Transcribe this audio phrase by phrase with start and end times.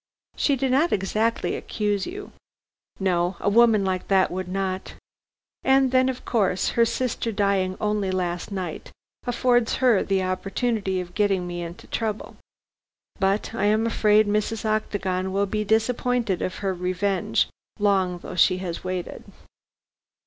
[0.35, 2.31] "She did not exactly accuse you."
[2.99, 4.95] "No, a woman like that would not.
[5.63, 8.89] And then of course, her sister dying only last night
[9.27, 12.35] affords her the opportunity of getting me into trouble.
[13.19, 14.65] But I am afraid Mrs.
[14.65, 17.47] Octagon will be disappointed of her revenge,
[17.77, 19.23] long though she has waited."